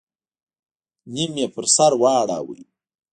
[1.13, 2.59] نيم يې په سر واړوه.